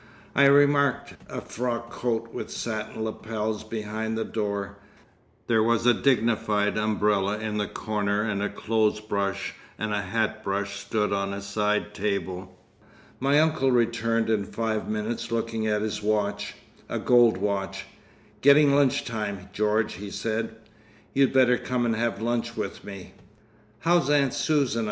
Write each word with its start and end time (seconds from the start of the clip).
I 0.33 0.45
remarked 0.45 1.13
a 1.29 1.41
frock 1.41 1.91
coat 1.91 2.33
with 2.33 2.49
satin 2.49 3.03
lapels 3.05 3.63
behind 3.63 4.17
the 4.17 4.25
door; 4.25 4.77
there 5.45 5.61
was 5.61 5.85
a 5.85 5.93
dignified 5.93 6.75
umbrella 6.75 7.37
in 7.37 7.57
the 7.57 7.67
corner 7.67 8.23
and 8.23 8.41
a 8.41 8.49
clothes 8.49 8.99
brush 8.99 9.53
and 9.77 9.93
a 9.93 10.01
hat 10.01 10.43
brush 10.43 10.79
stood 10.79 11.13
on 11.13 11.35
a 11.35 11.39
side 11.39 11.93
table. 11.93 12.57
My 13.19 13.39
uncle 13.39 13.71
returned 13.71 14.31
in 14.31 14.45
five 14.45 14.89
minutes 14.89 15.31
looking 15.31 15.67
at 15.67 15.83
his 15.83 16.01
watch—a 16.01 16.97
gold 16.97 17.37
watch—"Gettin' 17.37 18.73
lunch 18.75 19.05
time, 19.05 19.49
George," 19.53 19.93
he 19.93 20.09
said. 20.09 20.55
"You'd 21.13 21.31
better 21.31 21.59
come 21.59 21.85
and 21.85 21.95
have 21.95 22.19
lunch 22.19 22.57
with 22.57 22.83
me!" 22.83 23.13
"How's 23.81 24.09
Aunt 24.09 24.33
Susan?" 24.33 24.79